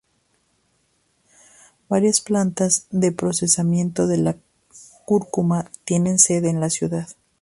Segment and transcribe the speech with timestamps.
[1.87, 4.35] Varias plantas de procesamiento de la
[5.05, 7.07] cúrcuma tienen sede en la ciudad.